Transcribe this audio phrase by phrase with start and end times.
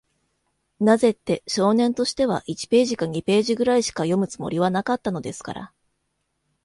[0.79, 5.73] なぜって、少年としては、一ページか二ページぐらいしか読むつもりはなかったのですから。